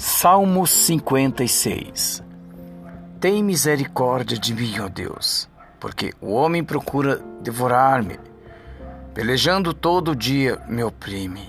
Salmos 0.00 0.70
56 0.70 2.22
Tem 3.18 3.42
misericórdia 3.42 4.38
de 4.38 4.54
mim, 4.54 4.78
ó 4.78 4.88
Deus, 4.88 5.48
porque 5.80 6.14
o 6.20 6.34
homem 6.34 6.62
procura 6.62 7.20
devorar-me. 7.42 8.16
Pelejando 9.12 9.74
todo 9.74 10.14
dia 10.14 10.62
me 10.68 10.84
oprime. 10.84 11.48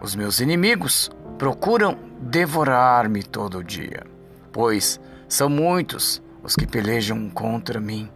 Os 0.00 0.16
meus 0.16 0.40
inimigos 0.40 1.08
procuram 1.38 1.96
devorar-me 2.20 3.22
todo 3.22 3.62
dia, 3.62 4.04
pois 4.50 4.98
são 5.28 5.48
muitos 5.48 6.20
os 6.42 6.56
que 6.56 6.66
pelejam 6.66 7.30
contra 7.30 7.78
mim, 7.78 8.10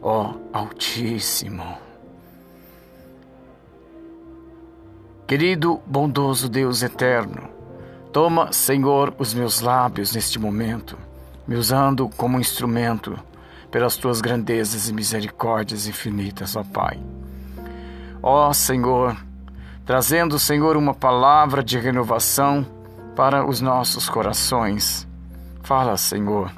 ó 0.00 0.34
Altíssimo. 0.52 1.76
Querido, 5.26 5.82
bondoso 5.84 6.48
Deus 6.48 6.84
eterno, 6.84 7.57
Toma, 8.18 8.52
Senhor, 8.52 9.14
os 9.16 9.32
meus 9.32 9.60
lábios 9.60 10.12
neste 10.12 10.40
momento, 10.40 10.98
me 11.46 11.54
usando 11.54 12.08
como 12.16 12.40
instrumento 12.40 13.16
pelas 13.70 13.96
tuas 13.96 14.20
grandezas 14.20 14.88
e 14.88 14.92
misericórdias 14.92 15.86
infinitas, 15.86 16.56
ó 16.56 16.64
Pai. 16.64 16.98
Ó 18.20 18.52
Senhor, 18.52 19.16
trazendo, 19.86 20.36
Senhor, 20.36 20.76
uma 20.76 20.92
palavra 20.92 21.62
de 21.62 21.78
renovação 21.78 22.66
para 23.14 23.46
os 23.46 23.60
nossos 23.60 24.08
corações. 24.08 25.06
Fala, 25.62 25.96
Senhor, 25.96 26.50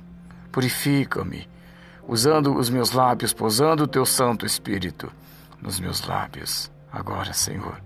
purifica-me, 0.50 1.46
usando 2.08 2.56
os 2.56 2.70
meus 2.70 2.92
lábios, 2.92 3.34
posando 3.34 3.84
o 3.84 3.86
teu 3.86 4.06
Santo 4.06 4.46
Espírito 4.46 5.12
nos 5.60 5.78
meus 5.78 6.06
lábios. 6.06 6.70
Agora, 6.90 7.34
Senhor. 7.34 7.82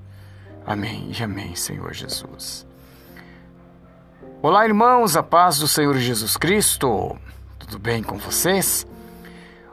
Amém 0.65 1.11
e 1.11 1.25
amém, 1.25 1.57
Senhor 1.57 1.93
Jesus. 1.93 2.65
Olá, 4.47 4.67
irmãos, 4.67 5.17
a 5.17 5.23
paz 5.23 5.59
do 5.59 5.67
Senhor 5.67 5.97
Jesus 5.97 6.37
Cristo. 6.37 7.17
Tudo 7.59 7.79
bem 7.79 8.03
com 8.03 8.19
vocês? 8.19 8.87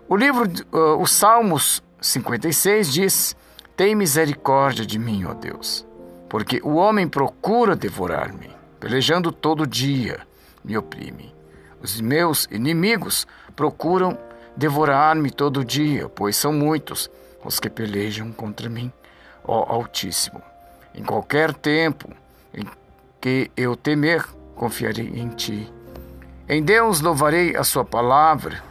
O 0.07 0.15
livro, 0.15 0.49
uh, 0.71 0.97
o 0.97 1.05
Salmos 1.05 1.83
56 1.99 2.93
diz: 2.93 3.35
Tem 3.75 3.93
misericórdia 3.93 4.85
de 4.85 4.97
mim, 4.97 5.25
ó 5.25 5.33
Deus, 5.33 5.85
porque 6.29 6.61
o 6.63 6.75
homem 6.75 7.05
procura 7.05 7.75
devorar-me, 7.75 8.49
pelejando 8.79 9.29
todo 9.29 9.67
dia, 9.67 10.21
me 10.63 10.77
oprime. 10.77 11.35
Os 11.81 11.99
meus 11.99 12.47
inimigos 12.49 13.27
procuram 13.53 14.17
devorar-me 14.55 15.31
todo 15.31 15.65
dia, 15.65 16.07
pois 16.07 16.37
são 16.37 16.53
muitos 16.53 17.11
os 17.43 17.59
que 17.59 17.69
pelejam 17.69 18.31
contra 18.31 18.69
mim, 18.69 18.89
ó 19.43 19.69
Altíssimo. 19.69 20.41
Em 20.95 21.03
qualquer 21.03 21.53
tempo 21.53 22.07
em 22.53 22.65
que 23.19 23.51
eu 23.57 23.75
temer, 23.75 24.25
confiarei 24.61 25.07
em 25.07 25.27
ti. 25.29 25.73
Em 26.47 26.61
Deus 26.61 27.01
louvarei 27.01 27.55
a 27.55 27.63
sua 27.63 27.83
palavra, 27.83 28.61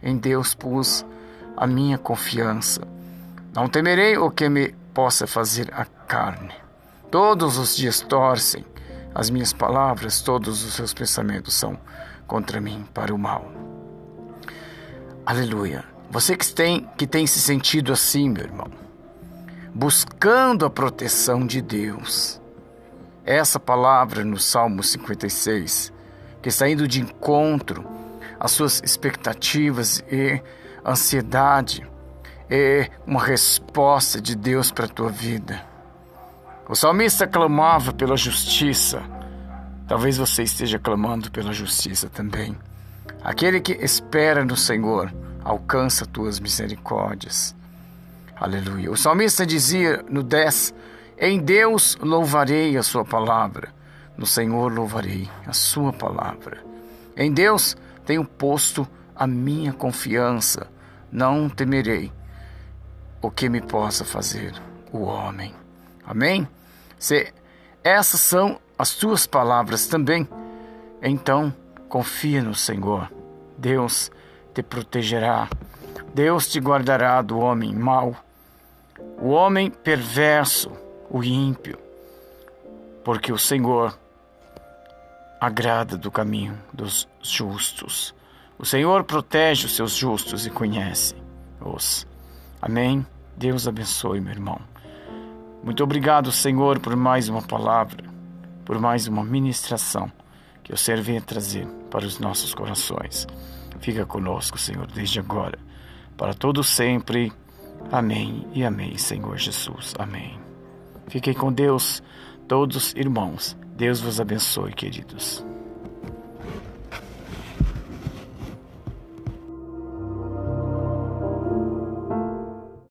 em 0.00 0.16
Deus 0.16 0.54
pus 0.54 1.04
a 1.56 1.66
minha 1.66 1.98
confiança. 1.98 2.82
Não 3.52 3.66
temerei 3.66 4.16
o 4.16 4.30
que 4.30 4.48
me 4.48 4.72
possa 4.94 5.26
fazer 5.26 5.68
a 5.74 5.84
carne. 5.84 6.54
Todos 7.10 7.58
os 7.58 7.76
dias 7.76 8.00
torcem 8.00 8.64
as 9.12 9.30
minhas 9.30 9.52
palavras, 9.52 10.20
todos 10.20 10.64
os 10.64 10.74
seus 10.74 10.94
pensamentos 10.94 11.54
são 11.54 11.76
contra 12.24 12.60
mim 12.60 12.86
para 12.94 13.12
o 13.12 13.18
mal. 13.18 13.50
Aleluia. 15.26 15.84
Você 16.08 16.36
que 16.36 16.52
tem, 16.52 16.88
que 16.96 17.06
tem 17.06 17.26
se 17.26 17.40
sentido 17.40 17.92
assim, 17.92 18.28
meu 18.28 18.44
irmão, 18.44 18.70
buscando 19.74 20.64
a 20.64 20.70
proteção 20.70 21.44
de 21.44 21.60
Deus, 21.60 22.40
essa 23.24 23.60
palavra 23.60 24.24
no 24.24 24.38
Salmo 24.38 24.82
56, 24.82 25.92
que 26.40 26.48
está 26.48 26.68
indo 26.68 26.88
de 26.88 27.00
encontro 27.00 27.84
às 28.38 28.52
suas 28.52 28.80
expectativas 28.84 30.02
e 30.10 30.42
ansiedade, 30.84 31.86
é 32.50 32.90
uma 33.06 33.22
resposta 33.22 34.20
de 34.20 34.34
Deus 34.34 34.70
para 34.70 34.86
a 34.86 34.88
tua 34.88 35.08
vida. 35.08 35.64
O 36.68 36.74
salmista 36.74 37.26
clamava 37.26 37.92
pela 37.92 38.16
justiça. 38.16 39.02
Talvez 39.86 40.16
você 40.16 40.42
esteja 40.42 40.78
clamando 40.78 41.30
pela 41.30 41.52
justiça 41.52 42.08
também. 42.08 42.56
Aquele 43.22 43.60
que 43.60 43.72
espera 43.72 44.44
no 44.44 44.56
Senhor 44.56 45.12
alcança 45.44 46.06
tuas 46.06 46.40
misericórdias. 46.40 47.54
Aleluia. 48.36 48.90
O 48.90 48.96
salmista 48.96 49.46
dizia 49.46 50.04
no 50.08 50.22
10: 50.22 50.74
em 51.18 51.38
Deus 51.38 51.96
louvarei 52.00 52.76
a 52.76 52.82
Sua 52.82 53.04
palavra, 53.04 53.72
no 54.16 54.26
Senhor 54.26 54.72
louvarei 54.72 55.28
a 55.46 55.52
Sua 55.52 55.92
palavra. 55.92 56.64
Em 57.16 57.32
Deus 57.32 57.76
tenho 58.04 58.24
posto 58.24 58.86
a 59.14 59.26
minha 59.26 59.72
confiança, 59.72 60.68
não 61.10 61.48
temerei 61.48 62.12
o 63.20 63.30
que 63.30 63.48
me 63.48 63.60
possa 63.60 64.04
fazer 64.04 64.52
o 64.92 65.02
homem. 65.02 65.54
Amém? 66.04 66.48
Se 66.98 67.32
essas 67.84 68.20
são 68.20 68.60
as 68.78 68.94
tuas 68.94 69.26
palavras 69.26 69.86
também, 69.86 70.28
então 71.00 71.54
confia 71.88 72.42
no 72.42 72.54
Senhor. 72.54 73.10
Deus 73.56 74.10
te 74.52 74.62
protegerá. 74.62 75.48
Deus 76.14 76.48
te 76.48 76.58
guardará 76.58 77.22
do 77.22 77.38
homem 77.38 77.74
mau, 77.74 78.14
o 79.18 79.28
homem 79.28 79.70
perverso 79.70 80.70
o 81.12 81.22
ímpio, 81.22 81.78
porque 83.04 83.30
o 83.30 83.38
Senhor 83.38 83.96
agrada 85.38 85.98
do 85.98 86.10
caminho 86.10 86.58
dos 86.72 87.06
justos. 87.22 88.14
O 88.58 88.64
Senhor 88.64 89.04
protege 89.04 89.66
os 89.66 89.76
seus 89.76 89.94
justos 89.94 90.46
e 90.46 90.50
conhece-os. 90.50 92.06
Amém? 92.62 93.04
Deus 93.36 93.68
abençoe, 93.68 94.20
meu 94.20 94.32
irmão. 94.32 94.58
Muito 95.62 95.84
obrigado, 95.84 96.32
Senhor, 96.32 96.78
por 96.80 96.96
mais 96.96 97.28
uma 97.28 97.42
palavra, 97.42 98.04
por 98.64 98.80
mais 98.80 99.06
uma 99.06 99.22
ministração 99.22 100.10
que 100.64 100.72
o 100.72 100.78
Senhor 100.78 101.02
venha 101.02 101.20
trazer 101.20 101.66
para 101.90 102.06
os 102.06 102.18
nossos 102.18 102.54
corações. 102.54 103.26
Fica 103.80 104.06
conosco, 104.06 104.56
Senhor, 104.56 104.86
desde 104.86 105.20
agora, 105.20 105.58
para 106.16 106.32
todo 106.32 106.64
sempre. 106.64 107.30
Amém 107.90 108.46
e 108.54 108.64
amém, 108.64 108.96
Senhor 108.96 109.36
Jesus. 109.36 109.94
Amém. 109.98 110.51
Fiquem 111.12 111.34
com 111.34 111.52
Deus, 111.52 112.02
todos 112.48 112.94
irmãos. 112.94 113.54
Deus 113.76 114.00
vos 114.00 114.18
abençoe, 114.18 114.72
queridos. 114.72 115.44